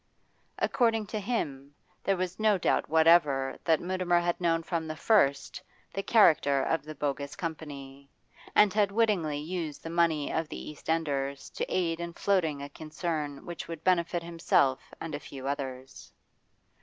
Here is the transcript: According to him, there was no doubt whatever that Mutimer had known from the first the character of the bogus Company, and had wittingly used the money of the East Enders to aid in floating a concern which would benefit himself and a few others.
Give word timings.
According 0.57 1.05
to 1.13 1.19
him, 1.19 1.75
there 2.03 2.17
was 2.17 2.39
no 2.39 2.57
doubt 2.57 2.89
whatever 2.89 3.59
that 3.65 3.79
Mutimer 3.79 4.19
had 4.19 4.41
known 4.41 4.63
from 4.63 4.87
the 4.87 4.95
first 4.95 5.61
the 5.93 6.01
character 6.01 6.63
of 6.63 6.81
the 6.83 6.95
bogus 6.95 7.35
Company, 7.35 8.09
and 8.55 8.73
had 8.73 8.91
wittingly 8.91 9.37
used 9.37 9.83
the 9.83 9.91
money 9.91 10.33
of 10.33 10.49
the 10.49 10.69
East 10.71 10.89
Enders 10.89 11.51
to 11.51 11.71
aid 11.71 11.99
in 11.99 12.13
floating 12.13 12.63
a 12.63 12.69
concern 12.69 13.45
which 13.45 13.67
would 13.67 13.83
benefit 13.83 14.23
himself 14.23 14.91
and 14.99 15.13
a 15.13 15.19
few 15.19 15.47
others. 15.47 16.11